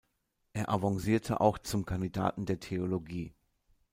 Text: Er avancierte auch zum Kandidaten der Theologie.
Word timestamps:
Er 0.53 0.69
avancierte 0.69 1.41
auch 1.41 1.59
zum 1.59 1.85
Kandidaten 1.85 2.47
der 2.47 2.59
Theologie. 2.59 3.35